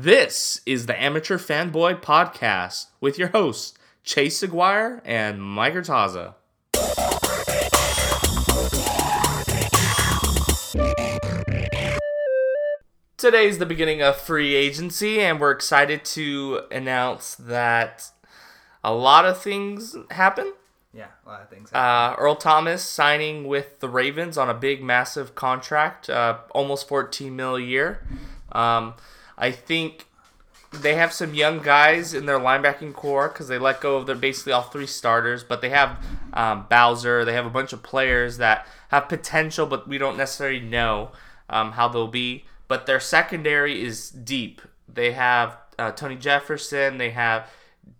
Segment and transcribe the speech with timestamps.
[0.00, 6.34] This is the Amateur Fanboy Podcast with your hosts, Chase Aguirre and Mike Urtaza.
[13.16, 18.12] Today's the beginning of free agency, and we're excited to announce that
[18.84, 20.52] a lot of things happen.
[20.94, 21.72] Yeah, a lot of things.
[21.72, 27.34] Uh, Earl Thomas signing with the Ravens on a big, massive contract, uh, almost 14
[27.34, 28.06] mil a year.
[28.52, 28.94] Um,
[29.38, 30.06] I think
[30.70, 34.16] they have some young guys in their linebacking corps because they let go of their
[34.16, 35.98] basically all three starters, but they have
[36.34, 37.24] um, Bowser.
[37.24, 41.12] They have a bunch of players that have potential, but we don't necessarily know
[41.48, 42.44] um, how they'll be.
[42.66, 44.60] But their secondary is deep.
[44.86, 46.98] They have uh, Tony Jefferson.
[46.98, 47.50] They have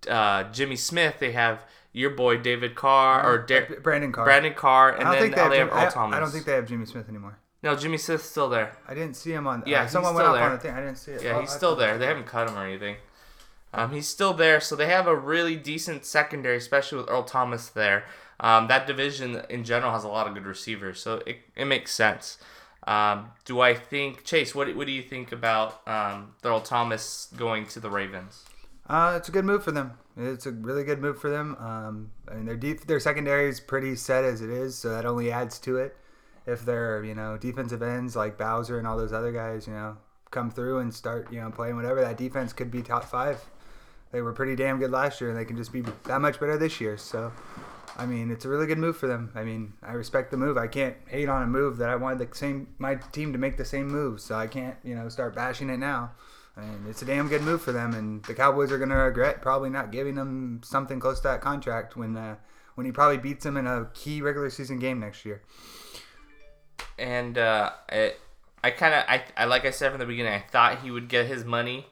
[0.06, 1.16] uh, Jimmy Smith.
[1.20, 4.24] They have your boy David Carr or Da- Brandon Carr.
[4.24, 6.16] Brandon Carr, and then they have, they have I, Thomas.
[6.16, 7.38] I don't think they have Jimmy Smith anymore.
[7.62, 8.76] No, Jimmy Smith's still there.
[8.86, 9.62] I didn't see him on.
[9.66, 10.44] Yeah, uh, someone went up there.
[10.44, 10.74] on the thing.
[10.74, 11.22] I didn't see it.
[11.22, 11.98] Yeah, Oh, he's I still there.
[11.98, 12.96] They haven't cut him or anything.
[13.74, 17.68] Um, he's still there, so they have a really decent secondary, especially with Earl Thomas
[17.68, 18.05] there.
[18.41, 21.92] Um, that division in general has a lot of good receivers, so it, it makes
[21.92, 22.38] sense.
[22.86, 24.55] Um, do I think Chase?
[24.55, 28.44] What, what do you think about um, Earl Thomas going to the Ravens?
[28.88, 29.92] Uh, it's a good move for them.
[30.16, 31.55] It's a really good move for them.
[31.61, 35.05] Um, I mean, their deep, their secondary is pretty set as it is, so that
[35.05, 35.94] only adds to it.
[36.48, 39.98] If their, you know, defensive ends like Bowser and all those other guys, you know,
[40.30, 43.44] come through and start, you know, playing whatever, that defense could be top five.
[44.12, 46.56] They were pretty damn good last year, and they can just be that much better
[46.56, 46.96] this year.
[46.96, 47.30] So,
[47.98, 49.30] I mean, it's a really good move for them.
[49.34, 50.56] I mean, I respect the move.
[50.56, 53.58] I can't hate on a move that I wanted the same my team to make
[53.58, 56.12] the same move, so I can't, you know, start bashing it now.
[56.56, 59.42] And it's a damn good move for them, and the Cowboys are going to regret
[59.42, 62.36] probably not giving him something close to that contract when uh,
[62.74, 65.42] when he probably beats them in a key regular season game next year.
[66.98, 68.20] And uh, it,
[68.62, 71.08] I kind of, I, I like I said from the beginning, I thought he would
[71.08, 71.86] get his money.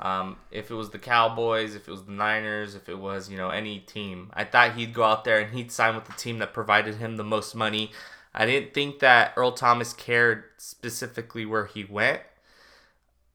[0.00, 3.36] Um, if it was the Cowboys, if it was the Niners, if it was you
[3.36, 6.38] know any team, I thought he'd go out there and he'd sign with the team
[6.38, 7.92] that provided him the most money.
[8.34, 12.22] I didn't think that Earl Thomas cared specifically where he went,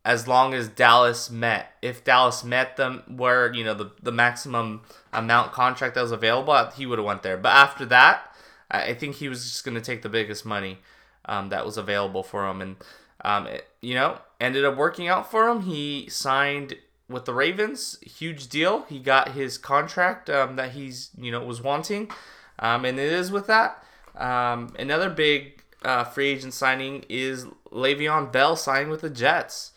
[0.03, 1.71] as long as Dallas met.
[1.81, 4.81] If Dallas met them where you know the the maximum
[5.13, 7.37] amount contract that was available, he would have went there.
[7.37, 8.35] But after that,
[8.69, 10.79] I I think he was just going to take the biggest money
[11.25, 12.75] um, that was available for him, and
[13.23, 15.61] um, it, you know, ended up working out for him.
[15.61, 16.75] He signed
[17.07, 18.83] with the Ravens, huge deal.
[18.83, 22.11] He got his contract um, that he's you know was wanting,
[22.59, 23.83] um, and it is with that.
[24.15, 29.71] Um, another big uh, free agent signing is Le'Veon Bell signing with the Jets.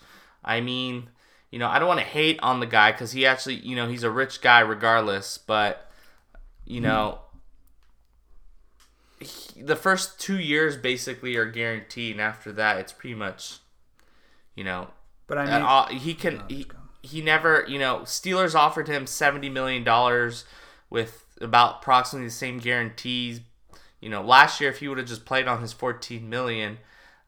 [0.45, 1.09] I mean,
[1.51, 3.89] you know, I don't want to hate on the guy because he actually, you know,
[3.89, 5.89] he's a rich guy regardless, but
[6.65, 7.19] you know
[9.22, 13.59] he- the first two years basically are guaranteed, and after that, it's pretty much,
[14.55, 14.88] you know,
[15.27, 16.66] But I mean, uh, uh, he can he,
[17.03, 20.44] he never you know Steelers offered him seventy million dollars
[20.91, 23.41] with about approximately the same guarantees.
[24.00, 26.78] You know, last year if he would have just played on his fourteen million,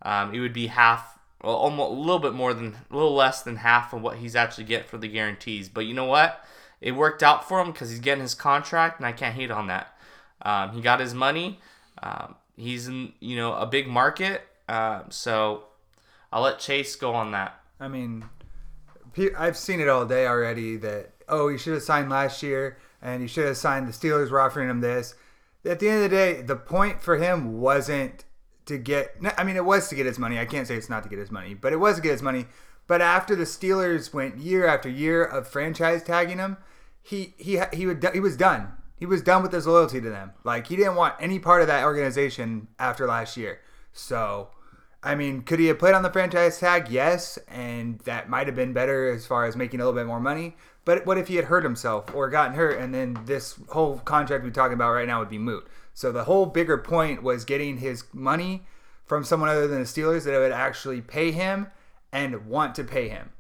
[0.03, 3.43] um, it would be half, well, almost a little bit more than a little less
[3.43, 5.69] than half of what he's actually get for the guarantees.
[5.69, 6.45] But you know what?
[6.81, 9.69] It worked out for him because he's getting his contract, and I can't hate on
[9.69, 9.97] that.
[10.43, 11.61] Um, he got his money.
[12.03, 15.65] Um, he's in you know a big market, um, so
[16.33, 17.61] I'll let Chase go on that.
[17.81, 18.25] I mean,
[19.37, 20.77] I've seen it all day already.
[20.77, 23.89] That oh, he should have signed last year, and he should have signed.
[23.89, 25.15] The Steelers were offering him this.
[25.65, 28.25] At the end of the day, the point for him wasn't
[28.67, 29.17] to get.
[29.37, 30.39] I mean, it was to get his money.
[30.39, 32.23] I can't say it's not to get his money, but it was to get his
[32.23, 32.47] money.
[32.87, 36.59] But after the Steelers went year after year of franchise tagging him,
[37.03, 38.73] he he he would he was done.
[38.97, 40.33] He was done with his loyalty to them.
[40.45, 43.61] Like he didn't want any part of that organization after last year.
[43.93, 44.49] So
[45.05, 46.89] I mean, could he have played on the franchise tag?
[46.89, 50.19] Yes, and that might have been better as far as making a little bit more
[50.19, 50.57] money.
[50.87, 54.45] But what if he had hurt himself or gotten hurt, and then this whole contract
[54.45, 55.67] we're talking about right now would be moot?
[55.93, 58.63] So the whole bigger point was getting his money
[59.05, 61.67] from someone other than the Steelers that would actually pay him
[62.11, 63.31] and want to pay him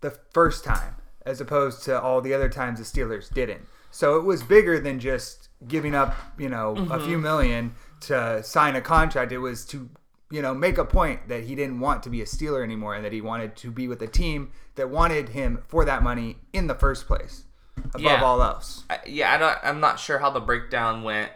[0.00, 0.94] the first time,
[1.26, 3.66] as opposed to all the other times the Steelers didn't.
[3.90, 8.76] So it was bigger than just giving up, you know, a few million to sign
[8.76, 9.32] a contract.
[9.32, 9.90] It was to,
[10.30, 13.04] you know, make a point that he didn't want to be a Steeler anymore and
[13.04, 16.66] that he wanted to be with a team that wanted him for that money in
[16.66, 17.44] the first place,
[17.76, 18.22] above Yeah.
[18.22, 18.84] all else.
[18.88, 21.30] I- yeah, I don't, I'm not sure how the breakdown went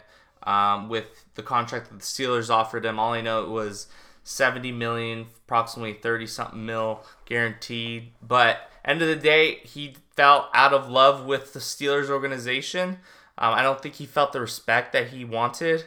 [0.45, 2.99] um, with the contract that the Steelers offered him.
[2.99, 3.89] All I know it was
[4.23, 8.13] 70 million, approximately 30 something mil guaranteed.
[8.23, 12.99] But end of the day, he felt out of love with the Steelers organization.
[13.37, 15.85] Um, I don't think he felt the respect that he wanted.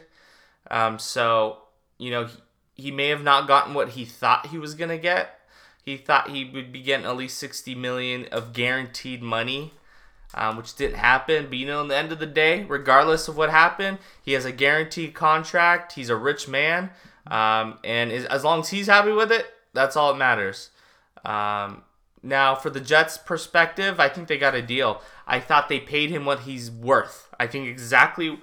[0.70, 1.58] Um, so
[1.98, 2.38] you know, he,
[2.74, 5.40] he may have not gotten what he thought he was gonna get.
[5.84, 9.72] he thought he would be getting at least 60 million of guaranteed money,
[10.34, 11.46] um, which didn't happen.
[11.46, 14.44] But you know, in the end of the day, regardless of what happened, he has
[14.44, 15.92] a guaranteed contract.
[15.92, 16.90] He's a rich man,
[17.26, 20.70] um, and as long as he's happy with it, that's all that matters.
[21.24, 21.82] Um,
[22.22, 25.02] now, for the Jets' perspective, I think they got a deal.
[25.26, 27.28] I thought they paid him what he's worth.
[27.38, 28.40] I think exactly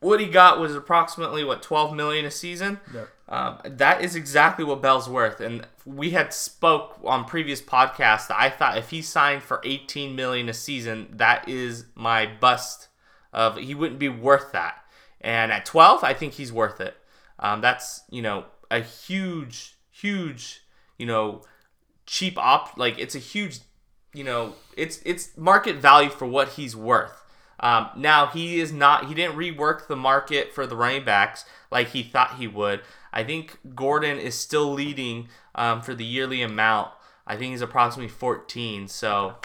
[0.00, 2.80] what he got was approximately what 12 million a season.
[2.92, 3.08] Yep.
[3.28, 8.36] Um, that is exactly what Bell's worth, and we had spoke on previous podcasts that
[8.38, 12.88] I thought if he signed for 18 million a season, that is my bust.
[13.32, 14.76] Of he wouldn't be worth that,
[15.20, 16.96] and at 12, I think he's worth it.
[17.38, 20.62] Um, that's you know a huge, huge,
[20.96, 21.42] you know,
[22.06, 22.76] cheap op.
[22.76, 23.58] Like it's a huge,
[24.14, 27.22] you know, it's it's market value for what he's worth.
[27.58, 29.06] Um, now he is not.
[29.06, 32.80] He didn't rework the market for the running backs like he thought he would.
[33.12, 36.90] I think Gordon is still leading um, for the yearly amount.
[37.26, 38.88] I think he's approximately 14.
[38.88, 39.36] So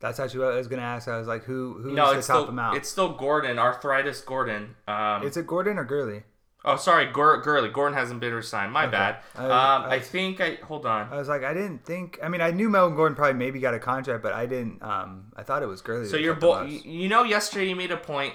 [0.00, 1.06] That's actually what I was gonna ask.
[1.06, 2.76] I was like, who who's no, the top still amount?
[2.76, 4.74] it's still Gordon, arthritis Gordon.
[4.88, 6.24] Um, Is it Gordon or Gurley?
[6.64, 7.68] Oh, sorry, Gur- Gurley.
[7.70, 8.72] Gordon hasn't been resigned.
[8.72, 9.16] My bad.
[9.36, 9.50] I- um,
[9.84, 11.08] I- I think I hold on.
[11.12, 12.18] I was like, I didn't think.
[12.22, 14.82] I mean, I knew Melvin Gordon probably maybe got a contract, but I didn't.
[14.82, 16.06] Um, I thought it was Gurley.
[16.06, 18.34] So that your kept boy, you know, yesterday you made a point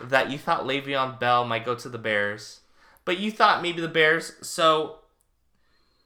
[0.00, 2.60] that you thought Le'Veon Bell might go to the Bears,
[3.04, 4.32] but you thought maybe the Bears.
[4.40, 5.00] So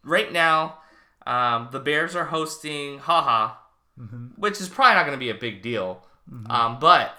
[0.03, 0.79] right now,
[1.27, 3.59] um, the Bears are hosting Ha Ha,
[4.37, 6.05] which is probably not going to be a big deal.
[6.51, 7.17] Um, but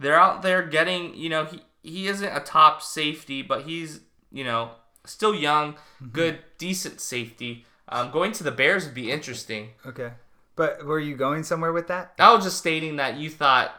[0.00, 4.00] they're out there getting, you know, he he isn't a top safety, but he's
[4.30, 4.70] you know
[5.04, 5.76] still young,
[6.12, 7.64] good, decent safety.
[7.88, 9.70] Um, going to the Bears would be interesting.
[9.84, 10.12] Okay,
[10.56, 12.12] but were you going somewhere with that?
[12.18, 13.72] I was just stating that you thought,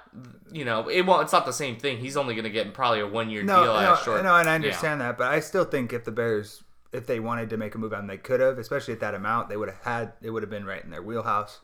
[0.51, 1.23] you know, it won't.
[1.23, 1.97] It's not the same thing.
[1.97, 4.23] He's only going to get probably a one year No, deal no, short.
[4.23, 7.50] no, and I understand that, but I still think if the Bears, if they wanted
[7.51, 9.81] to make a move on, they could have, especially at that amount, they would have
[9.83, 11.61] had, it would have been right in their wheelhouse.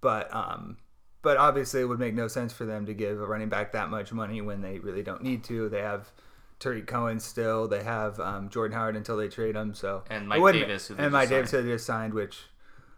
[0.00, 0.78] But, um,
[1.22, 3.88] but obviously, it would make no sense for them to give a running back that
[3.88, 5.68] much money when they really don't need to.
[5.68, 6.10] They have
[6.58, 7.68] Tarik Cohen still.
[7.68, 9.74] They have um, Jordan Howard until they trade him.
[9.74, 12.38] So And it Mike Davis, who they and Mike Davis who they just signed, which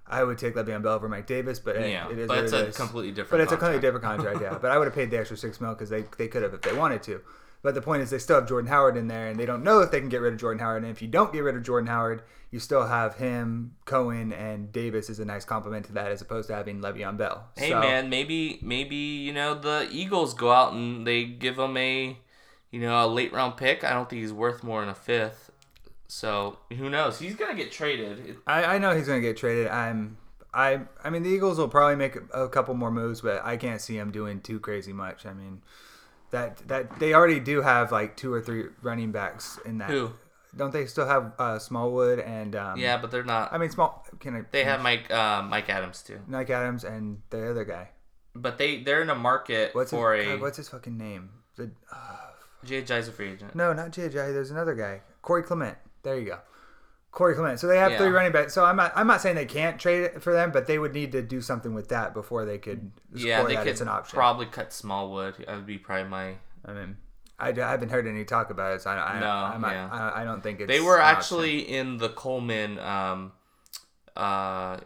[0.07, 2.69] I would take Le'Veon Bell over Mike Davis, but Yeah, it is but it's it
[2.69, 4.59] a completely different But it's a completely different contract, yeah.
[4.61, 6.61] But I would have paid the extra six mil because they, they could have if
[6.61, 7.21] they wanted to.
[7.65, 9.81] But the point is, they still have Jordan Howard in there, and they don't know
[9.81, 10.83] if they can get rid of Jordan Howard.
[10.83, 14.71] And if you don't get rid of Jordan Howard, you still have him, Cohen, and
[14.71, 17.49] Davis is a nice complement to that, as opposed to having Le'Veon Bell.
[17.57, 21.75] Hey So- man, maybe maybe you know the Eagles go out and they give him
[21.79, 22.17] a,
[22.71, 23.83] you know, a late round pick.
[23.83, 25.51] I don't think he's worth more than a fifth.
[26.07, 27.19] So who knows?
[27.19, 28.37] He's gonna get traded.
[28.47, 29.69] I, I know he's going to get traded.
[29.69, 30.19] I'm.
[30.53, 33.57] I, I mean, the Eagles will probably make a, a couple more moves, but I
[33.57, 35.27] can't see him doing too crazy much.
[35.27, 35.63] I mean,
[36.35, 39.91] that that they already do have like two or three running backs in that.
[39.91, 40.11] Who?
[40.57, 43.53] Don't they still have uh, Smallwood and um, Yeah, but they're not.
[43.53, 44.07] I mean, small.
[44.21, 44.43] Can I?
[44.51, 47.91] They have Mike uh, Mike Adams too, Mike Adams and the other guy.
[48.35, 51.31] but they they're in a market What's his, for God, a what's his fucking name?
[51.57, 52.17] The, uh,
[52.65, 53.55] Jay Ajayi's a free agent.
[53.55, 54.13] no, not JJ.
[54.13, 55.03] There's another guy.
[55.23, 55.77] Corey Clement.
[56.03, 56.39] There you go.
[57.15, 57.61] Corey Clement.
[57.61, 57.99] So they have Yeah.
[57.99, 58.53] three running backs.
[58.53, 58.93] So I'm not.
[58.97, 61.41] I'm not saying they can't trade it for them, but they would need to do
[61.41, 62.91] something with that before they could.
[63.15, 64.17] Yeah, they that could it's an option.
[64.17, 65.37] probably cut Smallwood.
[65.47, 66.35] That would be probably my.
[66.65, 66.97] I mean,
[67.39, 68.83] I, I haven't heard any talk about it.
[68.83, 69.89] So I, I, No, not, yeah.
[69.91, 70.69] I, I don't think it's.
[70.69, 71.17] They were an option.
[71.19, 73.33] actually in the Coleman, um,
[74.17, 74.79] uh,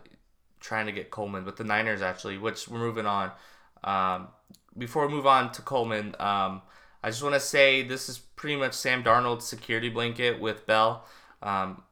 [0.60, 3.32] trying to get Coleman, but the Niners actually, which we're moving on.
[3.84, 4.28] Um,
[4.76, 6.62] before we move on to Coleman, um,
[7.02, 11.04] I just want to say this is pretty much Sam Darnold's security blanket with Bell.
[11.42, 11.82] Um,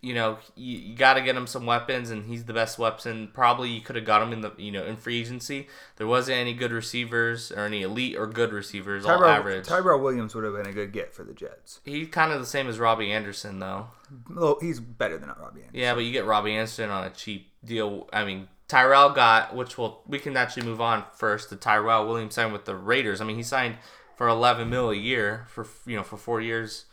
[0.00, 3.30] you know, you, you got to get him some weapons, and he's the best weapon.
[3.32, 5.68] Probably you could have got him in the you know in free agency.
[5.96, 9.66] There wasn't any good receivers or any elite or good receivers, all Tyrell, average.
[9.66, 11.80] Tyrell Williams would have been a good get for the Jets.
[11.84, 13.88] He's kind of the same as Robby Anderson, though.
[14.30, 15.70] Well, he's better than Robby Anderson.
[15.72, 18.08] Yeah, but you get Robby Anderson on a cheap deal.
[18.12, 21.50] I mean, Tyrell got, which will we can actually move on first.
[21.50, 23.20] The Tyrell Williams signed with the Raiders.
[23.20, 23.76] I mean, he signed
[24.14, 26.84] for 11 mil a year for you know for four years.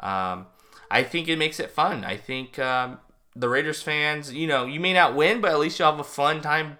[0.00, 0.46] Um,
[0.94, 2.04] I think it makes it fun.
[2.04, 2.98] I think um,
[3.34, 6.04] the Raiders fans, you know, you may not win, but at least you'll have a
[6.04, 6.78] fun time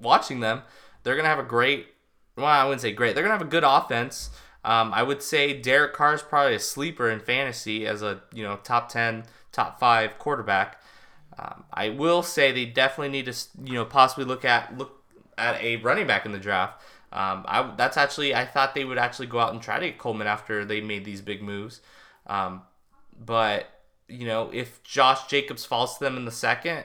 [0.00, 0.62] watching them.
[1.02, 1.88] They're gonna have a great.
[2.36, 3.16] Well, I wouldn't say great.
[3.16, 4.30] They're gonna have a good offense.
[4.64, 8.44] Um, I would say Derek Carr is probably a sleeper in fantasy as a you
[8.44, 10.80] know top ten, top five quarterback.
[11.36, 15.02] Um, I will say they definitely need to you know possibly look at look
[15.36, 16.80] at a running back in the draft.
[17.12, 19.98] Um, I that's actually I thought they would actually go out and try to get
[19.98, 21.80] Coleman after they made these big moves.
[22.28, 22.62] Um,
[23.18, 23.66] but
[24.08, 26.84] you know if Josh Jacobs falls to them in the second,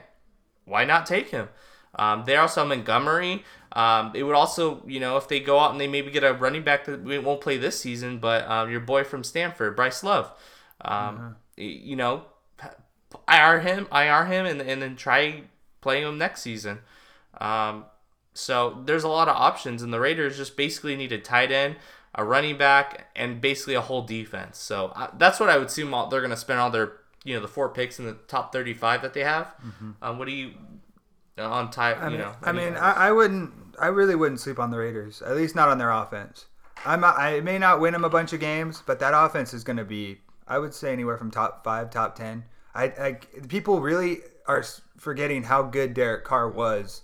[0.64, 1.48] why not take him?
[1.94, 3.44] Um, they also Montgomery.
[3.72, 6.32] Um, it would also, you know, if they go out and they maybe get a
[6.32, 10.02] running back that we won't play this season, but um, your boy from Stanford, Bryce
[10.02, 10.32] Love.
[10.84, 12.24] Um, y- You know,
[13.28, 15.42] IR him, IR him, and, and then try
[15.80, 16.80] playing him next season.
[17.40, 17.84] Um,
[18.34, 21.76] so there's a lot of options, and the Raiders just basically need a tight end,
[22.14, 24.58] a running back, and basically a whole defense.
[24.58, 26.92] So that's what I would assume all, they're going to spend all their,
[27.24, 29.46] you know, the four picks in the top 35 that they have.
[29.64, 29.90] Mm-hmm.
[30.02, 30.52] Um, what do you
[31.38, 31.98] uh, on type?
[32.00, 34.78] I you mean, know, I mean, I, I wouldn't, I really wouldn't sleep on the
[34.78, 35.22] Raiders.
[35.22, 36.46] At least not on their offense.
[36.84, 39.76] I'm, I may not win them a bunch of games, but that offense is going
[39.76, 42.44] to be, I would say, anywhere from top five, top ten.
[42.74, 43.12] I, I
[43.48, 44.64] people really are
[44.96, 47.02] forgetting how good Derek Carr was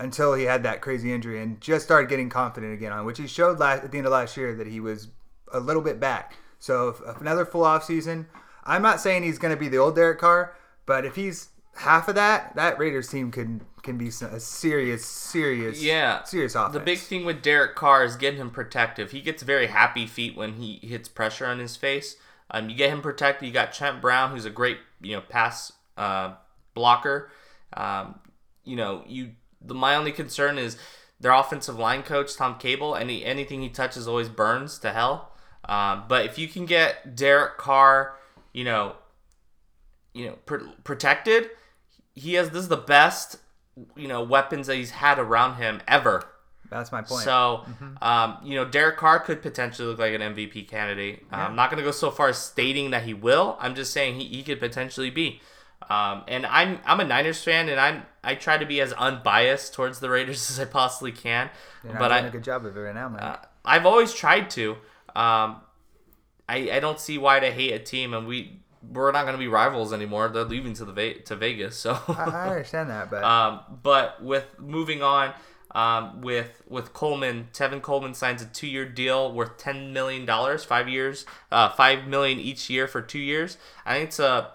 [0.00, 3.26] until he had that crazy injury and just started getting confident again on which he
[3.26, 5.08] showed last, at the end of last year that he was
[5.52, 6.36] a little bit back.
[6.58, 8.26] So if, if another full off season,
[8.64, 12.08] I'm not saying he's going to be the old Derek Carr, but if he's half
[12.08, 16.74] of that, that Raiders team can can be a serious, serious, yeah, serious offense.
[16.74, 19.10] The big thing with Derek Carr is getting him protective.
[19.10, 22.16] He gets very happy feet when he hits pressure on his face.
[22.50, 23.46] Um, you get him protected.
[23.46, 26.34] You got Trent Brown, who's a great you know pass uh,
[26.74, 27.30] blocker.
[27.72, 28.20] Um,
[28.64, 30.76] you know you the my only concern is
[31.20, 32.96] their offensive line coach Tom Cable.
[32.96, 35.32] Any anything he touches always burns to hell.
[35.64, 38.16] Um, but if you can get Derek Carr,
[38.52, 38.96] you know,
[40.14, 41.50] you know, pr- protected,
[42.14, 43.36] he has this is the best
[43.96, 46.26] you know weapons that he's had around him ever.
[46.70, 47.24] That's my point.
[47.24, 48.02] So, mm-hmm.
[48.02, 51.26] um, you know, Derek Carr could potentially look like an MVP candidate.
[51.30, 51.46] Yeah.
[51.46, 53.56] I'm not going to go so far as stating that he will.
[53.58, 55.40] I'm just saying he, he could potentially be.
[55.88, 59.74] Um, and I'm I'm a Niners fan, and I'm I try to be as unbiased
[59.74, 61.50] towards the Raiders as I possibly can.
[61.84, 63.20] You're but doing I, a good job of it right now, man.
[63.20, 64.72] Uh, I've always tried to.
[65.14, 65.62] Um,
[66.48, 69.38] I I don't see why to hate a team, and we we're not going to
[69.38, 70.28] be rivals anymore.
[70.28, 74.22] They're leaving to the Ve- to Vegas, so I, I understand that, but um, but
[74.22, 75.32] with moving on.
[75.72, 80.64] Um, with with Coleman, Tevin Coleman signs a two year deal worth ten million dollars,
[80.64, 83.56] five years, uh, five million each year for two years.
[83.86, 84.50] I think it's a.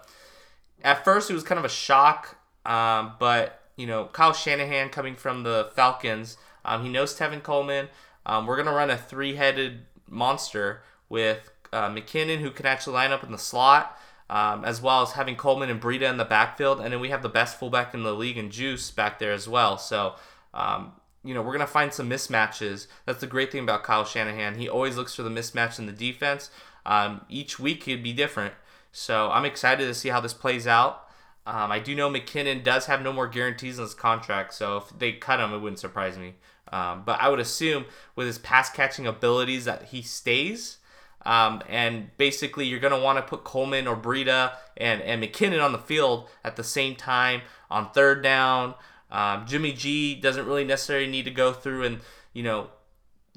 [0.86, 5.16] At first, it was kind of a shock, um, but you know Kyle Shanahan coming
[5.16, 7.90] from the Falcons, um, he knows Tevin Coleman.
[8.26, 13.12] Um, we're gonna run a three headed monster with uh, McKinnon, who can actually line
[13.12, 13.98] up in the slot
[14.30, 16.80] um, as well as having Coleman and Breida in the backfield.
[16.80, 19.48] And then we have the best fullback in the league and Juice back there as
[19.48, 19.78] well.
[19.78, 20.16] So,
[20.54, 22.88] um, you know, we're going to find some mismatches.
[23.06, 24.56] That's the great thing about Kyle Shanahan.
[24.56, 26.50] He always looks for the mismatch in the defense.
[26.86, 28.54] Um, each week he'd be different.
[28.98, 31.10] So I'm excited to see how this plays out.
[31.46, 34.98] Um, I do know McKinnon does have no more guarantees in his contract, so if
[34.98, 36.36] they cut him, it wouldn't surprise me.
[36.72, 37.86] Um, but I would assume
[38.16, 40.78] with his pass catching abilities that he stays.
[41.26, 45.62] Um, and basically, you're going to want to put Coleman or Breida and, and McKinnon
[45.62, 48.76] on the field at the same time on third down.
[49.12, 52.00] Um, Jimmy G doesn't really necessarily need to go through and,
[52.32, 52.70] you know,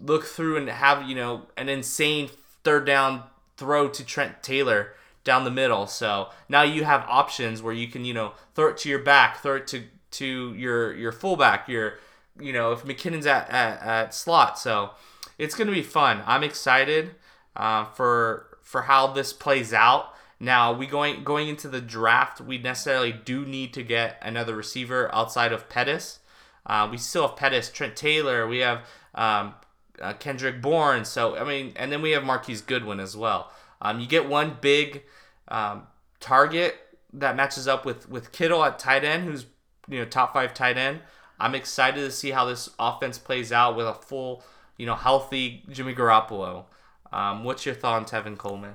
[0.01, 2.31] look through and have, you know, an insane
[2.63, 3.25] third down
[3.57, 4.95] throw to Trent Taylor
[5.25, 5.87] down the middle.
[5.87, 9.39] So now you have options where you can, you know, throw it to your back,
[9.39, 11.95] throw it to, to your, your fullback, your,
[12.41, 14.59] you know, if McKinnon's at, at, at slot.
[14.59, 14.91] So
[15.39, 16.23] it's going to be fun.
[16.27, 17.15] I'm excited
[17.57, 20.15] uh, for for how this plays out.
[20.41, 25.13] Now, we going going into the draft, we necessarily do need to get another receiver
[25.15, 26.21] outside of Pettis.
[26.67, 28.81] Uh, we still have Pettis, Trent Taylor, we have
[29.15, 29.55] um,
[30.01, 31.05] uh, Kendrick Bourne.
[31.05, 33.51] So I mean, and then we have Marquise Goodwin as well.
[33.81, 35.05] Um, you get one big
[35.49, 35.87] um,
[36.21, 36.77] target
[37.13, 39.47] that matches up with with Kittle at tight end, who's
[39.89, 41.01] you know top five tight end.
[41.41, 44.43] I'm excited to see how this offense plays out with a full,
[44.77, 46.65] you know, healthy Jimmy Garoppolo.
[47.13, 48.75] Um, what's your thought on Tevin Coleman?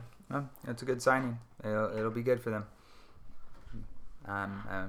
[0.63, 1.39] That's a good signing.
[1.63, 2.65] It'll, it'll be good for them.
[4.25, 4.85] Um, uh,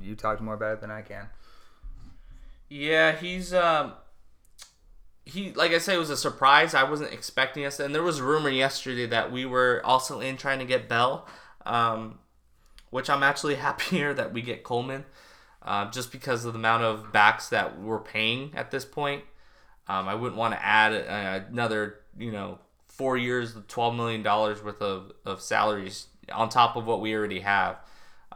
[0.00, 1.28] you talked more about it than I can.
[2.68, 3.94] Yeah, he's um,
[5.26, 6.72] he like I said, it was a surprise.
[6.72, 10.60] I wasn't expecting us, and there was rumor yesterday that we were also in trying
[10.60, 11.26] to get Bell,
[11.66, 12.20] um,
[12.90, 15.04] which I'm actually happier that we get Coleman,
[15.62, 19.24] uh, just because of the amount of backs that we're paying at this point.
[19.88, 24.62] Um, I wouldn't want to add uh, another, you know, four years, twelve million dollars
[24.62, 27.78] worth of, of salaries on top of what we already have.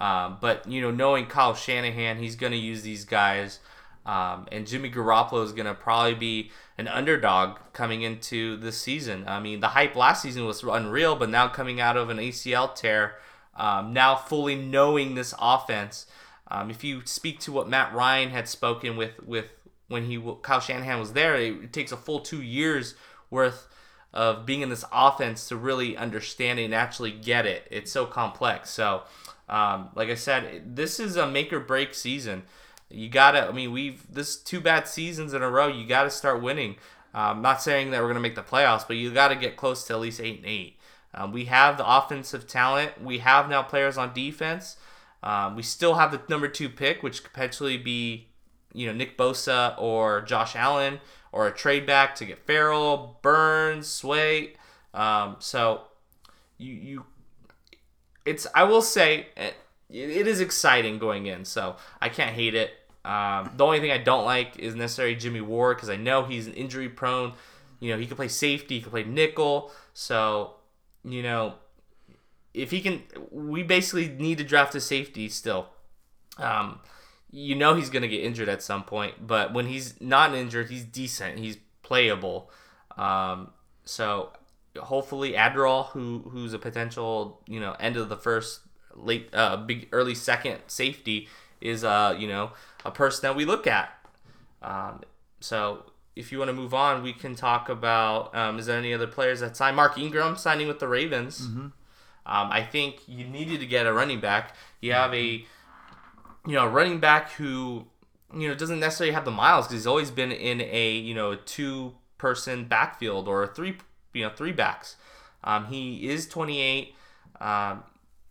[0.00, 3.60] Um, but you know, knowing Kyle Shanahan, he's going to use these guys,
[4.06, 9.24] um, and Jimmy Garoppolo is going to probably be an underdog coming into this season.
[9.26, 12.74] I mean, the hype last season was unreal, but now coming out of an ACL
[12.74, 13.16] tear,
[13.54, 16.06] um, now fully knowing this offense.
[16.48, 19.46] Um, if you speak to what Matt Ryan had spoken with with
[19.88, 22.94] when he Kyle Shanahan was there, it, it takes a full two years
[23.28, 23.68] worth
[24.12, 27.66] of being in this offense to really understand it and actually get it.
[27.70, 28.70] It's so complex.
[28.70, 29.02] So,
[29.48, 32.42] um, like I said, this is a make or break season.
[32.90, 33.46] You gotta.
[33.46, 35.68] I mean, we've this two bad seasons in a row.
[35.68, 36.76] You gotta start winning.
[37.14, 39.94] Um, not saying that we're gonna make the playoffs, but you gotta get close to
[39.94, 40.78] at least eight and eight.
[41.14, 43.02] Um, we have the offensive talent.
[43.02, 44.76] We have now players on defense.
[45.22, 48.28] Um, we still have the number two pick, which could potentially be,
[48.72, 51.00] you know, Nick Bosa or Josh Allen
[51.32, 54.54] or a trade back to get Ferrell, Burns, Sway.
[54.94, 55.82] Um, so
[56.58, 57.04] you you,
[58.24, 59.54] it's I will say it,
[59.88, 61.44] it is exciting going in.
[61.44, 62.72] So I can't hate it.
[63.04, 66.46] Um, the only thing I don't like is necessarily Jimmy Ward because I know he's
[66.46, 67.32] an injury prone.
[67.78, 69.72] You know, he can play safety, he can play nickel.
[69.94, 70.54] So,
[71.02, 71.54] you know,
[72.52, 75.68] if he can, we basically need to draft a safety still.
[76.36, 76.80] Um,
[77.32, 80.68] you know he's going to get injured at some point, but when he's not injured,
[80.70, 81.38] he's decent.
[81.38, 82.50] He's playable.
[82.96, 83.52] Um,
[83.84, 84.32] so
[84.78, 88.60] hopefully Adderley, who who's a potential you know end of the first,
[88.94, 91.28] late, uh, big early second safety,
[91.60, 92.52] is uh you know
[92.84, 93.90] a person that we look at.
[94.62, 95.02] Um,
[95.40, 95.84] so
[96.16, 99.06] if you want to move on, we can talk about um, is there any other
[99.06, 99.74] players that sign?
[99.74, 101.46] Mark Ingram signing with the Ravens.
[101.46, 101.60] Mm-hmm.
[101.60, 101.72] Um,
[102.52, 104.54] I think you needed to get a running back.
[104.80, 105.44] You have a
[106.46, 107.86] you know, running back who,
[108.34, 111.34] you know, doesn't necessarily have the miles because he's always been in a, you know,
[111.34, 113.76] two person backfield or a three,
[114.12, 114.96] you know, three backs.
[115.44, 116.94] Um, he is 28,
[117.40, 117.82] um,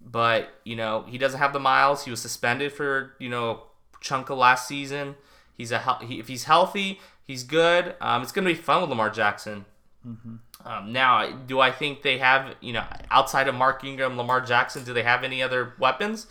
[0.01, 2.05] but, you know, he doesn't have the miles.
[2.05, 3.59] He was suspended for, you know, a
[3.99, 5.15] chunk of last season.
[5.55, 7.95] He's a, he, if he's healthy, he's good.
[7.99, 9.65] Um, it's going to be fun with Lamar Jackson.
[10.07, 10.35] Mm-hmm.
[10.65, 14.83] Um, now, do I think they have, you know, outside of Mark Ingram, Lamar Jackson,
[14.83, 16.27] do they have any other weapons?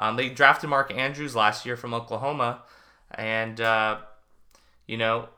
[0.00, 2.62] Um, they drafted Mark Andrews last year from Oklahoma,
[3.10, 3.98] and uh,
[4.86, 5.28] you know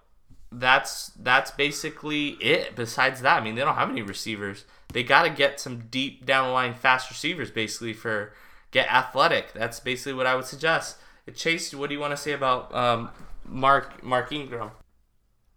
[0.53, 2.77] that's that's basically it.
[2.77, 4.65] Besides that, I mean they don't have any receivers.
[4.93, 8.33] They got to get some deep down the line fast receivers basically for
[8.71, 9.53] get athletic.
[9.53, 10.99] That's basically what I would suggest.
[11.31, 13.11] Chase, what do you want to say about um,
[13.45, 14.73] Mark Mark Ingram?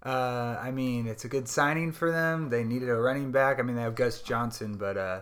[0.04, 2.50] Uh, I mean, it's a good signing for them.
[2.50, 3.60] They needed a running back.
[3.60, 5.22] I mean, they have Gus Johnson, but uh,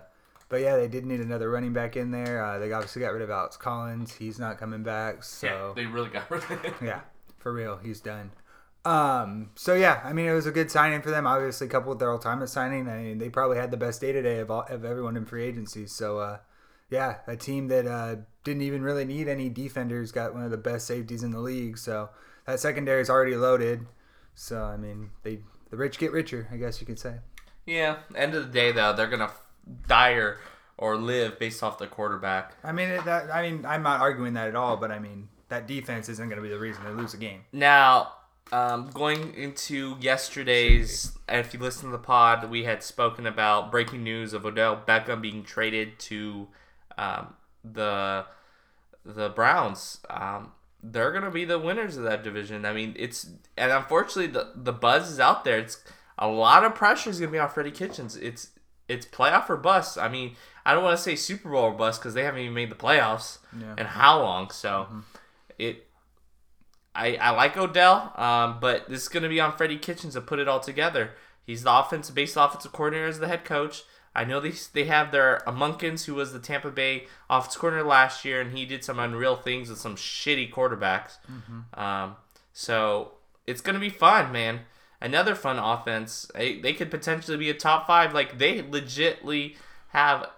[0.49, 2.43] but yeah, they did need another running back in there.
[2.43, 4.13] Uh, they obviously got rid of Alex Collins.
[4.13, 5.23] He's not coming back.
[5.23, 6.73] So yeah, they really got rid of him.
[6.83, 6.99] yeah,
[7.39, 8.31] for real, he's done.
[8.83, 11.25] Um, so yeah, I mean, it was a good signing for them.
[11.25, 14.39] Obviously, coupled with their ultimate signing, I mean, they probably had the best day today
[14.39, 15.87] of all, of everyone in free agency.
[15.87, 16.39] So uh,
[16.89, 20.57] yeah, a team that uh, didn't even really need any defenders got one of the
[20.57, 21.77] best safeties in the league.
[21.77, 22.09] So
[22.45, 23.85] that secondary is already loaded.
[24.35, 27.15] So I mean, they the rich get richer, I guess you could say.
[27.65, 27.97] Yeah.
[28.15, 29.31] End of the day, though, they're gonna
[29.87, 30.37] die or,
[30.77, 32.55] or live based off the quarterback.
[32.63, 35.67] I mean, that, I mean, I'm not arguing that at all, but I mean, that
[35.67, 37.41] defense isn't going to be the reason they lose a game.
[37.51, 38.13] Now,
[38.51, 44.03] um, going into yesterday's, if you listen to the pod, we had spoken about breaking
[44.03, 46.47] news of Odell Beckham being traded to
[46.97, 48.25] um, the
[49.05, 49.99] the Browns.
[50.09, 52.65] Um, they're gonna be the winners of that division.
[52.65, 55.59] I mean, it's and unfortunately the the buzz is out there.
[55.59, 55.83] It's
[56.17, 58.15] a lot of pressure is gonna be on Freddie Kitchens.
[58.17, 58.49] It's
[58.89, 59.97] it's playoff or bust.
[59.97, 62.53] I mean, I don't want to say Super Bowl or bust because they haven't even
[62.53, 63.37] made the playoffs.
[63.57, 63.75] Yeah.
[63.77, 64.49] And how long?
[64.51, 64.99] So Mm-hmm.
[65.59, 65.87] it.
[66.95, 70.21] I, I like Odell, um, but this is going to be on Freddie Kitchens to
[70.21, 71.11] put it all together.
[71.43, 73.81] He's the offensive based offensive coordinator as the head coach.
[74.15, 78.23] I know they they have their Amunkins, who was the Tampa Bay offensive coordinator last
[78.23, 81.13] year, and he did some unreal things with some shitty quarterbacks.
[81.73, 82.15] Um,
[82.51, 83.13] so
[83.47, 84.61] it's gonna be fun, man.
[85.01, 86.29] Another fun offense.
[86.33, 88.13] They, they could potentially be a top five.
[88.13, 89.55] Like they legitly
[89.89, 90.29] have,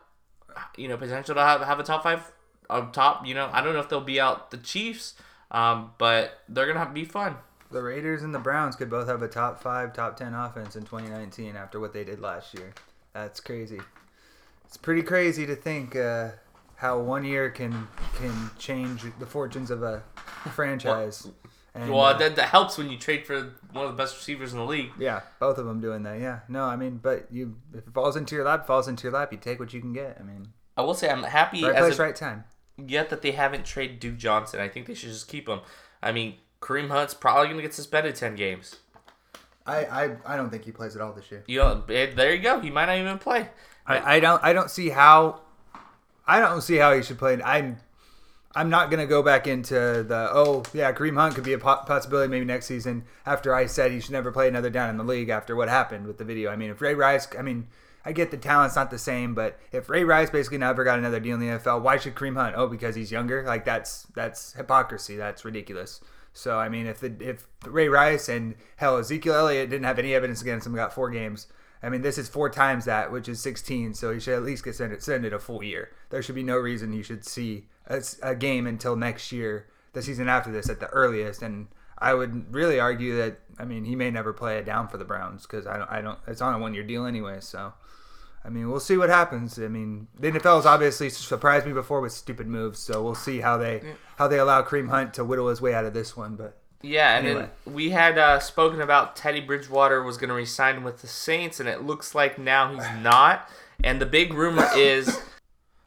[0.77, 2.31] you know, potential to have, have a top five,
[2.69, 3.27] a top.
[3.27, 5.15] You know, I don't know if they'll be out the Chiefs,
[5.51, 7.35] um, but they're gonna have, be fun.
[7.71, 10.83] The Raiders and the Browns could both have a top five, top ten offense in
[10.83, 12.73] 2019 after what they did last year.
[13.15, 13.79] That's crazy.
[14.65, 16.31] It's pretty crazy to think uh,
[16.75, 20.03] how one year can can change the fortunes of a
[20.51, 21.27] franchise.
[21.73, 24.51] And, well, uh, that, that helps when you trade for one of the best receivers
[24.51, 24.91] in the league.
[24.99, 26.19] yeah, both of them doing that.
[26.19, 29.03] Yeah, no, I mean, but you if it falls into your lap, it falls into
[29.03, 29.31] your lap.
[29.31, 30.17] You take what you can get.
[30.19, 32.43] I mean, I will say I'm happy right as place, a, right time.
[32.77, 34.59] yet that they haven't traded Duke Johnson.
[34.59, 35.61] I think they should just keep him.
[36.03, 38.77] I mean, Kareem Hunt's probably going to get suspended 10 games.
[39.65, 41.43] I, I I don't think he plays at all this year.
[41.47, 42.59] You know, eh, there you go.
[42.59, 43.49] He might not even play.
[43.87, 45.41] I, I don't I don't see how
[46.27, 47.41] I don't see how he should play.
[47.41, 47.77] I'm
[48.55, 52.29] I'm not gonna go back into the oh yeah Kareem Hunt could be a possibility
[52.29, 55.29] maybe next season after I said he should never play another down in the league
[55.29, 56.51] after what happened with the video.
[56.51, 57.67] I mean if Ray Rice I mean
[58.05, 61.19] I get the talent's not the same, but if Ray Rice basically never got another
[61.19, 62.53] deal in the NFL, why should Kareem Hunt?
[62.55, 63.43] Oh, because he's younger.
[63.43, 65.15] Like that's that's hypocrisy.
[65.15, 66.01] That's ridiculous.
[66.35, 70.13] So I mean, if the if Ray Rice and hell Ezekiel Elliott didn't have any
[70.13, 71.47] evidence against him, got four games.
[71.81, 73.93] I mean, this is four times that, which is 16.
[73.93, 75.91] So he should at least get sent sent it a full year.
[76.09, 80.01] There should be no reason he should see a, a game until next year, the
[80.01, 81.41] season after this at the earliest.
[81.41, 81.67] And
[81.97, 85.05] I would really argue that I mean he may never play it down for the
[85.05, 87.37] Browns because I don't I don't it's on a one year deal anyway.
[87.39, 87.73] So
[88.45, 89.57] I mean, we'll see what happens.
[89.57, 93.39] I mean, the NFL has obviously surprised me before with stupid moves, so we'll see
[93.39, 93.81] how they
[94.17, 96.35] how they allow Kareem Hunt to whittle his way out of this one.
[96.35, 97.49] But Yeah, and Anyway.
[97.65, 101.59] then we had uh, spoken about Teddy Bridgewater was going to resign with the Saints,
[101.59, 103.49] and it looks like now he's not.
[103.83, 105.19] And the big rumor is,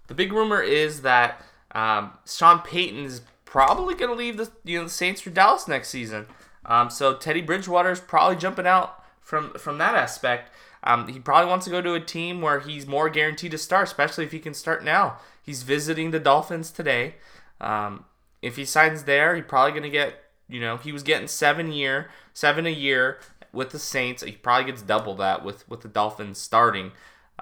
[0.08, 1.40] the big rumor is that
[1.72, 5.68] um, Sean Payton is probably going to leave the you know the Saints for Dallas
[5.68, 6.26] next season.
[6.66, 10.50] Um, so Teddy Bridgewater is probably jumping out from from that aspect.
[10.88, 13.88] Um, he probably wants to go to a team where he's more guaranteed to start,
[13.88, 15.18] especially if he can start now.
[15.42, 17.16] He's visiting the Dolphins today.
[17.60, 18.06] Um,
[18.40, 20.14] if he signs there, he's probably going to get,
[20.48, 23.18] you know, he was getting seven year, seven a year
[23.52, 24.22] with the Saints.
[24.22, 26.92] He probably gets double that with with the Dolphins starting.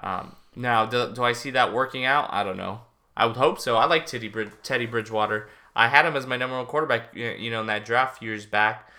[0.03, 2.27] Um, now, do, do I see that working out?
[2.29, 2.81] I don't know.
[3.15, 3.77] I would hope so.
[3.77, 5.47] I like Teddy Brid- Teddy Bridgewater.
[5.73, 8.45] I had him as my number one quarterback, you you know, in that draft years
[8.45, 8.89] back.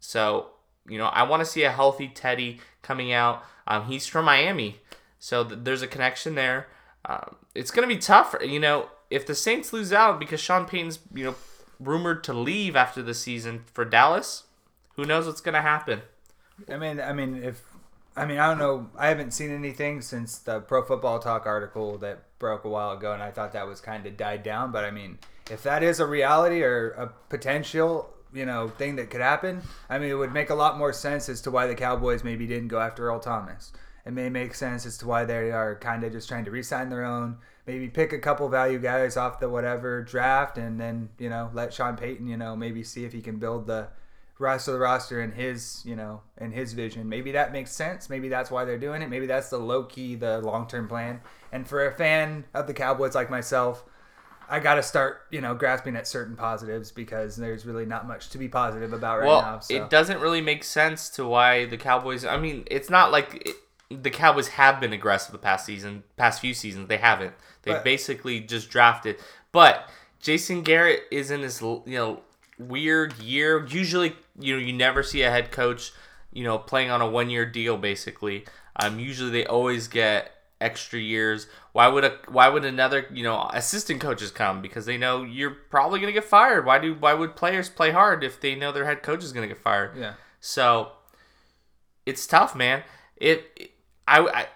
[0.00, 0.50] So,
[0.86, 3.42] you know, I want to see a healthy Teddy coming out.
[3.66, 4.80] Um, he's from Miami,
[5.18, 6.68] so th- there's a connection there.
[7.04, 10.66] Um, it's going to be tough, you know, if the Saints lose out because Sean
[10.66, 11.34] Payton's, you know,
[11.78, 14.44] rumored to leave after the season for Dallas.
[14.96, 16.02] Who knows what's going to happen?
[16.70, 17.62] I mean, I mean, if
[18.16, 18.88] I mean, I don't know.
[18.96, 23.12] I haven't seen anything since the Pro Football Talk article that broke a while ago,
[23.12, 24.72] and I thought that was kind of died down.
[24.72, 25.18] But I mean,
[25.50, 29.98] if that is a reality or a potential, you know, thing that could happen, I
[29.98, 32.68] mean, it would make a lot more sense as to why the Cowboys maybe didn't
[32.68, 33.72] go after Earl Thomas.
[34.04, 36.90] It may make sense as to why they are kind of just trying to re-sign
[36.90, 41.28] their own, maybe pick a couple value guys off the whatever draft, and then you
[41.28, 43.88] know let Sean Payton, you know, maybe see if he can build the
[44.38, 47.08] rest of the roster in his, you know, in his vision.
[47.08, 48.10] Maybe that makes sense.
[48.10, 49.08] Maybe that's why they're doing it.
[49.08, 51.20] Maybe that's the low key, the long term plan.
[51.50, 53.84] And for a fan of the Cowboys like myself,
[54.48, 58.30] I got to start, you know, grasping at certain positives because there's really not much
[58.30, 59.58] to be positive about right well, now.
[59.58, 59.74] So.
[59.74, 62.24] it doesn't really make sense to why the Cowboys.
[62.24, 63.56] I mean, it's not like it,
[64.02, 66.88] the Cowboys have been aggressive the past season, past few seasons.
[66.88, 67.34] They haven't.
[67.62, 69.16] They But- basically just drafted.
[69.52, 69.88] But
[70.20, 72.20] Jason Garrett is in this, you know,
[72.58, 73.66] weird year.
[73.66, 75.92] Usually, you know, you never see a head coach,
[76.32, 77.76] you know, playing on a one-year deal.
[77.76, 78.44] Basically,
[78.76, 81.46] um, usually they always get extra years.
[81.72, 85.50] Why would a why would another you know assistant coaches come because they know you're
[85.70, 86.64] probably gonna get fired.
[86.64, 89.48] Why do why would players play hard if they know their head coach is gonna
[89.48, 89.96] get fired?
[89.96, 90.14] yeah.
[90.40, 90.92] So
[92.04, 92.82] it's tough, man.
[93.16, 93.70] It, it-
[94.08, 94.46] I, I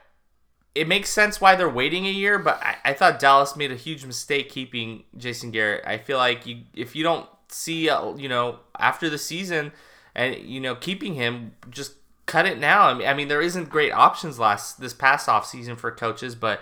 [0.77, 3.77] it makes sense why they're waiting a year, but I, I thought Dallas made a
[3.77, 5.85] huge mistake keeping Jason Garrett.
[5.85, 9.73] I feel like you if you don't see uh, you know after the season
[10.15, 11.95] and you know keeping him just
[12.31, 12.83] cut it now.
[12.87, 16.37] I mean, I mean there isn't great options last this past off season for coaches,
[16.37, 16.61] but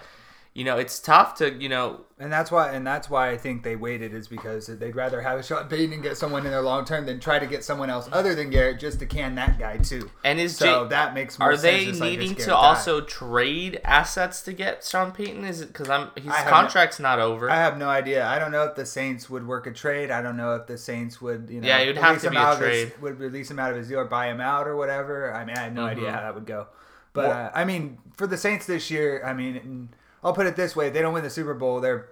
[0.58, 3.62] you know it's tough to you know And that's why, and that's why I think
[3.62, 6.62] they waited is because they'd rather have a Sean Payton and get someone in their
[6.62, 9.56] long term than try to get someone else other than Garrett just to can that
[9.56, 10.10] guy too.
[10.24, 12.00] and is So Jay- that makes more Are sense.
[12.00, 15.44] they needing to also trade assets to get Sean Payton?
[15.44, 17.48] Is it because I'm his have no- contract's not over?
[17.48, 18.26] I have no idea.
[18.26, 20.10] I don't know if the Saints would work a trade.
[20.10, 22.26] I don't know if the Saints would, you know, Yeah, it would have release to
[22.28, 24.26] him be a out of his- would release him out of his deal or buy
[24.26, 25.32] him out or whatever.
[25.32, 26.14] I mean, I have no idea Mhm.
[26.14, 26.66] how that would go.
[27.12, 29.90] But Well- uh, I mean, for the Saints this year, I mean,
[30.22, 32.08] I'll put it this way: if they don't win the Super Bowl, they're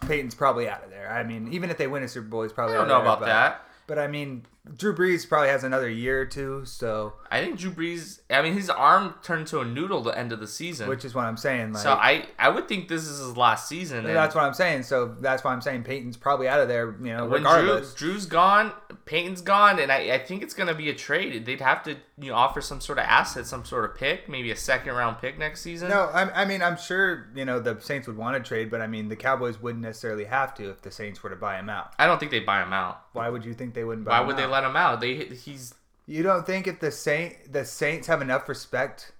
[0.00, 1.10] Payton's probably out of there.
[1.10, 2.76] I mean, even if they win a Super Bowl, he's probably.
[2.76, 3.62] I don't out know there, about but, that.
[3.86, 4.44] But I mean,
[4.76, 8.20] Drew Brees probably has another year or two, so I think Drew Brees.
[8.28, 10.88] I mean, his arm turned to a noodle the end of the season.
[10.88, 11.72] which is what I'm saying.
[11.72, 13.98] Like, so I, I would think this is his last season.
[14.06, 14.82] and that's what I'm saying.
[14.84, 16.96] So that's why I'm saying Payton's probably out of there.
[17.00, 17.94] You know, when Drew, regardless.
[17.94, 18.72] Drew's gone,
[19.04, 21.46] Payton's gone, and I, I think it's gonna be a trade.
[21.46, 24.50] They'd have to you know offer some sort of asset, some sort of pick, maybe
[24.50, 25.90] a second round pick next season.
[25.90, 28.80] No, I, I mean I'm sure you know the Saints would want to trade, but
[28.80, 31.68] I mean the Cowboys wouldn't necessarily have to if the Saints were to buy him
[31.70, 31.92] out.
[31.98, 33.02] I don't think they'd buy him out.
[33.12, 34.12] Why would you think they wouldn't buy?
[34.12, 34.50] Why him would they out?
[34.60, 35.00] Let him out?
[35.00, 35.74] They he's
[36.06, 39.12] You don't think if the Saint the Saints have enough respect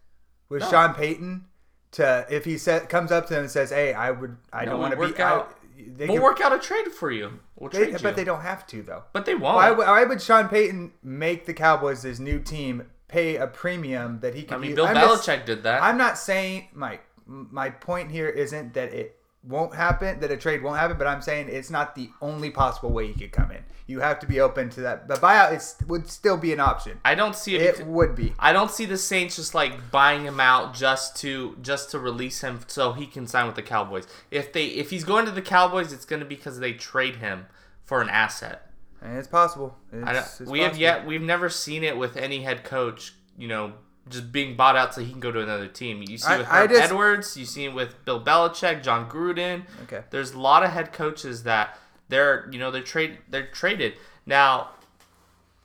[0.48, 0.70] with No.
[0.70, 1.46] Sean Payton
[1.92, 4.72] to if he sa- comes up to them and says, "Hey, I would, I No,
[4.72, 7.38] don't want to be out- They we'll can- work out a trade for you.
[7.56, 7.98] We'll they- trade you.
[8.02, 9.04] but they don't have to though.
[9.12, 9.56] But they won't.
[9.56, 14.20] Why, would- why would Sean Payton make the Cowboys this new team pay a premium
[14.20, 14.54] that he could?
[14.54, 14.76] I mean, use?
[14.76, 15.82] Bill I'm just- Belichick did that.
[15.82, 17.02] I'm not saying, Mike.
[17.28, 21.06] m- My point here isn't that it won't happen, that a trade won't happen, but
[21.08, 23.64] I'm saying it's not the only possible way he could come in.
[23.88, 25.06] You have to be open to that.
[25.06, 26.98] The buyout is, would still be an option.
[27.04, 27.78] I don't see it.
[27.78, 28.34] It would be.
[28.36, 32.40] I don't see the Saints just like buying him out just to just to release
[32.40, 34.08] him so he can sign with the Cowboys.
[34.32, 37.16] If they if he's going to the Cowboys, it's going to be because they trade
[37.16, 37.46] him
[37.84, 38.70] for an asset.
[39.00, 39.76] And it's possible.
[39.92, 43.14] It's, I it's we have yet we've never seen it with any head coach.
[43.38, 43.74] You know,
[44.08, 46.02] just being bought out so he can go to another team.
[46.02, 47.36] You see it with I Herm just- Edwards.
[47.36, 49.62] You see it with Bill Belichick, Jon Gruden.
[49.84, 50.02] Okay.
[50.10, 54.70] There's a lot of head coaches that they're you know they're trade they're traded now.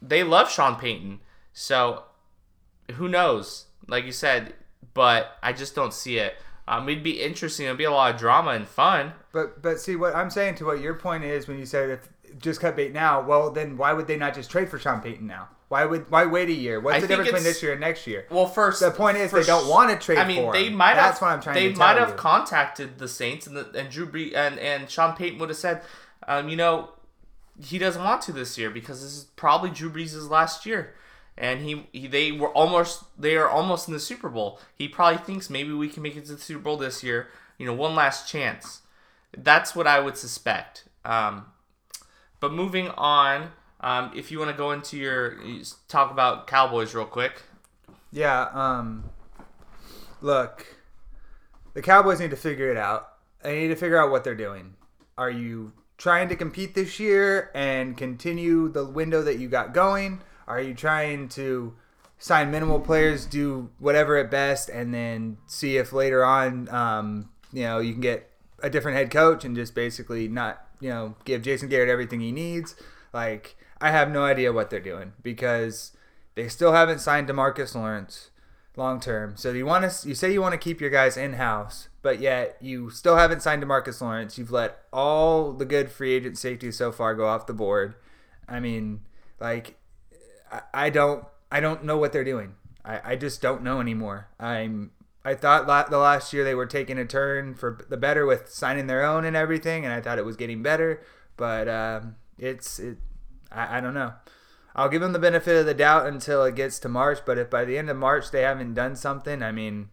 [0.01, 1.19] They love Sean Payton,
[1.53, 2.03] so
[2.93, 3.65] who knows?
[3.87, 4.53] Like you said,
[4.93, 6.35] but I just don't see it.
[6.67, 7.65] Um, it'd be interesting.
[7.65, 9.13] It'd be a lot of drama and fun.
[9.31, 12.09] But but see what I'm saying to what your point is when you said if
[12.39, 13.21] just cut bait now.
[13.21, 15.49] Well, then why would they not just trade for Sean Payton now?
[15.67, 16.79] Why would why wait a year?
[16.79, 18.25] What's I the difference between this year and next year?
[18.29, 20.75] Well, first The point is they don't want to trade I mean, for they him.
[20.75, 21.27] might That's have.
[21.27, 22.15] what I'm trying they might have you.
[22.15, 25.81] contacted the Saints, and the, and Drew Brees and and Sean Payton would have said,
[26.27, 26.89] um, you know,
[27.61, 30.93] he doesn't want to this year because this is probably Drew Brees' last year,
[31.37, 34.59] and he, he they were almost they are almost in the Super Bowl.
[34.75, 37.27] He probably thinks maybe we can make it to the Super Bowl this year.
[37.57, 38.81] You know, one last chance.
[39.37, 40.85] That's what I would suspect.
[41.05, 41.45] Um,
[42.39, 45.37] but moving on, um, if you want to go into your
[45.87, 47.43] talk about Cowboys real quick.
[48.11, 49.09] Yeah, um
[50.21, 50.75] look,
[51.73, 53.09] the Cowboys need to figure it out.
[53.43, 54.75] They need to figure out what they're doing.
[55.17, 60.19] Are you trying to compete this year and continue the window that you got going?
[60.47, 61.75] Are you trying to
[62.17, 67.61] sign minimal players, do whatever at best, and then see if later on, um, you
[67.61, 68.31] know, you can get
[68.63, 72.31] a different head coach and just basically not, you know, give Jason Garrett everything he
[72.31, 72.75] needs?
[73.13, 75.95] Like, I have no idea what they're doing because
[76.33, 78.30] they still haven't signed Demarcus Lawrence
[78.75, 79.35] long term.
[79.37, 82.19] So you want to you say you want to keep your guys in house, but
[82.19, 84.37] yet you still haven't signed Demarcus Lawrence.
[84.37, 87.95] You've let all the good free agent safeties so far go off the board.
[88.47, 89.01] I mean,
[89.39, 89.77] like
[90.51, 92.55] I, I don't I don't know what they're doing.
[92.83, 94.27] I, I just don't know anymore.
[94.39, 94.91] I'm
[95.23, 98.49] I thought la- the last year they were taking a turn for the better with
[98.49, 101.03] signing their own and everything, and I thought it was getting better.
[101.37, 102.97] But um, it's it.
[103.51, 104.13] I, I don't know.
[104.75, 107.19] I'll give them the benefit of the doubt until it gets to March.
[107.25, 109.89] But if by the end of March they haven't done something, I mean,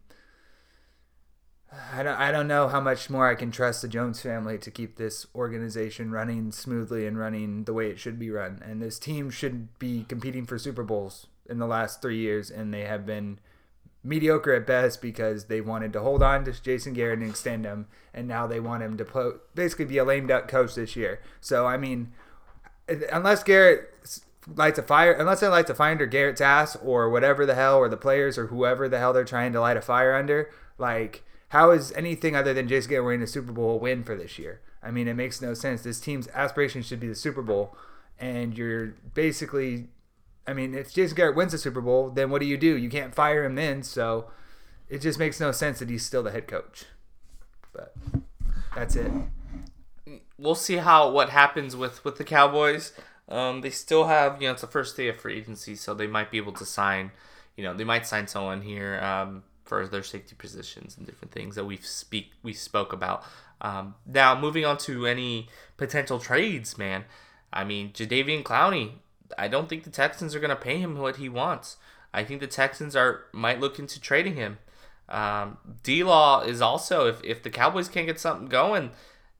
[1.93, 4.71] I don't, I don't know how much more I can trust the Jones family to
[4.71, 8.63] keep this organization running smoothly and running the way it should be run.
[8.65, 12.73] And this team should be competing for Super Bowls in the last three years, and
[12.73, 13.39] they have been
[14.05, 17.87] mediocre at best because they wanted to hold on to Jason Garrett and extend him,
[18.15, 21.21] and now they want him to basically be a lame duck coach this year.
[21.41, 22.13] So I mean,
[23.13, 23.93] unless Garrett
[24.47, 27.77] lights a fire, unless it lights a fire under Garrett's ass or whatever the hell,
[27.77, 31.23] or the players or whoever the hell they're trying to light a fire under, like
[31.49, 34.39] how is anything other than Jason Garrett winning the Super Bowl a win for this
[34.39, 34.61] year?
[34.83, 35.83] I mean, it makes no sense.
[35.83, 37.77] This team's aspiration should be the Super Bowl,
[38.19, 39.89] and you're basically,
[40.47, 42.77] I mean, if Jason Garrett wins the Super Bowl, then what do you do?
[42.77, 44.31] You can't fire him then, so
[44.89, 46.85] it just makes no sense that he's still the head coach.
[47.73, 47.95] But
[48.75, 49.11] that's it.
[50.39, 52.93] we'll see how what happens with with the Cowboys.
[53.29, 56.07] Um, they still have you know it's the first day of free agency, so they
[56.07, 57.13] might be able to sign.
[57.57, 61.55] You know they might sign someone here um, for their safety positions and different things
[61.57, 63.25] that we've speak we spoke about.
[63.61, 67.05] Um, now moving on to any potential trades, man.
[67.53, 68.93] I mean Jadeveon Clowney.
[69.37, 71.77] I don't think the Texans are going to pay him what he wants.
[72.15, 74.59] I think the Texans are might look into trading him.
[75.09, 78.93] Um, D Law is also if if the Cowboys can't get something going,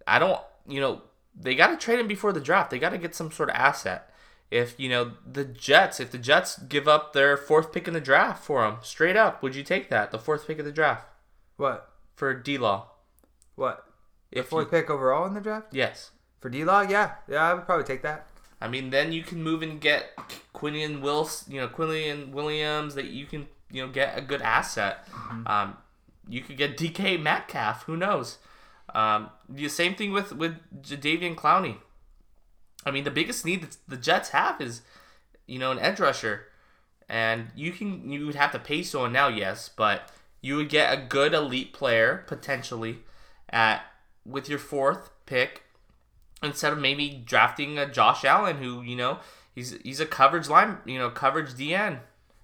[0.07, 1.03] I don't you know
[1.41, 2.71] they got to trade him before the draft.
[2.71, 4.11] They got to get some sort of asset.
[4.51, 8.01] If you know the Jets, if the Jets give up their fourth pick in the
[8.01, 10.11] draft for him, straight up, would you take that?
[10.11, 11.07] The fourth pick of the draft
[11.57, 11.91] What?
[12.17, 12.89] for D Law.
[13.57, 13.85] What?
[14.31, 16.81] If Fourth you, pick overall in the draft yes, for D Law?
[16.83, 18.27] Yeah, yeah, I would probably take that.
[18.61, 20.17] I mean then you can move and get
[20.55, 22.95] Quinnen Wills, you know Quinnen Williams.
[22.95, 25.07] That you can you know get a good asset.
[25.47, 25.77] Um,
[26.29, 27.85] you could get DK Metcalf.
[27.85, 28.39] Who knows?
[28.95, 31.79] Um, the same thing with with Jadeveon Clowney.
[32.87, 34.83] I mean, the biggest need that the Jets have is,
[35.47, 36.47] you know, an edge rusher,
[37.09, 40.93] and you can you would have to pay someone now, yes, but you would get
[40.93, 43.01] a good elite player potentially
[43.51, 43.83] at
[44.25, 45.63] with your fourth pick
[46.43, 49.19] instead of maybe drafting a Josh Allen who you know
[49.55, 52.01] he's he's a coverage line you know coverage DN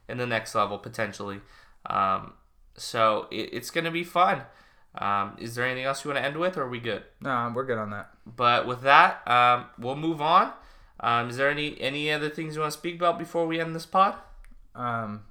[0.09, 1.41] in the next level potentially.
[1.87, 2.35] Um,
[2.77, 4.43] so it, it's gonna be fun.
[4.97, 7.03] Um, is there anything else you want to end with, or are we good?
[7.21, 8.11] No, we're good on that.
[8.25, 10.53] But with that, um, we'll move on.
[11.01, 13.75] Um, is there any any other things you want to speak about before we end
[13.75, 14.15] this pod?
[14.75, 15.23] Um,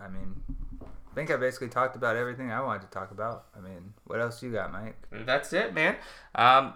[0.00, 0.42] I mean,
[0.82, 3.46] I think I basically talked about everything I wanted to talk about.
[3.56, 4.96] I mean, what else you got, Mike?
[5.10, 5.96] That's it, man.
[6.34, 6.74] Um,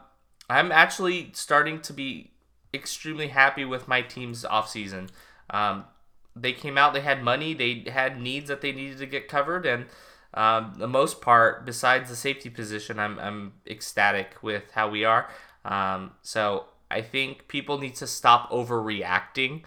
[0.48, 2.30] I'm actually starting to be
[2.72, 5.08] extremely happy with my team's offseason.
[5.50, 5.84] Um,
[6.36, 9.64] they came out, they had money, they had needs that they needed to get covered,
[9.64, 9.86] and
[10.36, 15.28] um, the most part, besides the safety position, I'm, I'm ecstatic with how we are.
[15.64, 19.62] Um, so I think people need to stop overreacting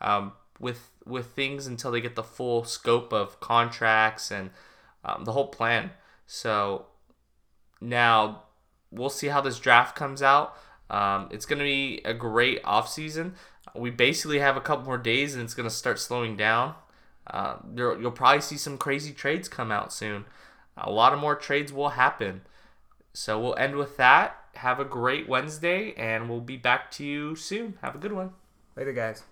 [0.00, 4.48] um, with with things until they get the full scope of contracts and
[5.04, 5.90] um, the whole plan.
[6.26, 6.86] So
[7.78, 8.44] now
[8.90, 10.56] we'll see how this draft comes out.
[10.88, 13.32] Um, it's going to be a great offseason.
[13.74, 16.74] We basically have a couple more days and it's going to start slowing down.
[17.26, 20.24] Uh, there, you'll probably see some crazy trades come out soon.
[20.76, 22.42] a lot of more trades will happen.
[23.12, 24.36] So we'll end with that.
[24.56, 27.78] Have a great Wednesday, and we'll be back to you soon.
[27.80, 28.32] Have a good one.
[28.76, 29.22] Later, guys.